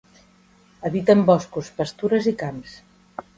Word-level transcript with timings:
Habita 0.87 1.13
en 1.17 1.21
boscos, 1.27 1.69
pastures 1.83 2.31
i 2.33 2.35
camps. 2.41 2.75